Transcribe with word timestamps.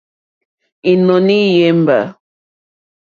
Ínɔ̀ní 0.91 1.35
í 1.49 1.57
yémbà. 1.59 1.97